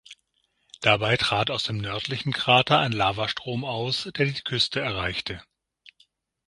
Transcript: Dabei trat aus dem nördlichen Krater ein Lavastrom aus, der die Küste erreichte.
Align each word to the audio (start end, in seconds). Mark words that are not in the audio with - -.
Dabei 0.79 1.15
trat 1.15 1.51
aus 1.51 1.61
dem 1.61 1.77
nördlichen 1.77 2.33
Krater 2.33 2.79
ein 2.79 2.91
Lavastrom 2.91 3.63
aus, 3.63 4.09
der 4.15 4.25
die 4.25 4.41
Küste 4.41 4.79
erreichte. 4.79 5.43